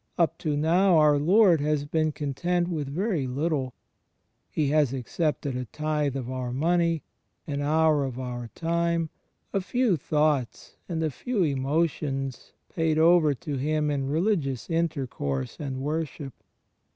Up 0.17 0.39
to 0.39 0.57
now 0.57 0.97
our 0.97 1.19
Lord 1.19 1.61
has 1.61 1.85
been 1.85 2.11
content 2.11 2.67
with 2.69 2.87
very 2.87 3.27
little: 3.27 3.75
He 4.49 4.69
has 4.69 4.93
accepted 4.93 5.55
a 5.55 5.65
tithe 5.65 6.15
of 6.15 6.27
our 6.27 6.51
money, 6.51 7.03
an 7.45 7.61
hour 7.61 8.03
of 8.03 8.19
our 8.19 8.47
time, 8.55 9.11
a 9.53 9.61
few 9.61 9.97
thoughts 9.97 10.75
and 10.89 11.03
a 11.03 11.11
few 11.11 11.43
emotions, 11.43 12.51
paid 12.67 12.97
over 12.97 13.35
to 13.35 13.57
Him 13.57 13.91
in 13.91 14.09
religious 14.09 14.71
intercourse 14.71 15.57
and 15.59 15.81
worship. 15.81 16.33